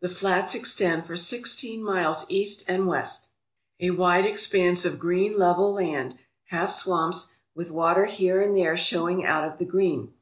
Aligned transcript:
The 0.00 0.08
flats 0.08 0.54
extend 0.54 1.06
for 1.06 1.16
sixteen 1.16 1.82
miles 1.82 2.24
east 2.28 2.62
and 2.68 2.86
west, 2.86 3.30
a 3.80 3.90
wide 3.90 4.24
expanse 4.24 4.84
of 4.84 5.00
green 5.00 5.36
level 5.36 5.72
land, 5.72 6.14
half 6.50 6.70
swamps, 6.70 7.32
with 7.52 7.72
water 7.72 8.04
here 8.04 8.40
and 8.40 8.56
there 8.56 8.76
showing 8.76 9.24
out 9.24 9.42
of 9.42 9.58
the 9.58 9.64
green. 9.64 10.12